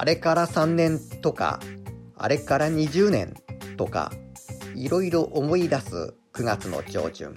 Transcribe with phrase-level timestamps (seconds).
[0.00, 1.60] あれから3年とか、
[2.16, 3.34] あれから20年
[3.76, 4.10] とか、
[4.74, 7.34] いろいろ思い出す9月の上旬。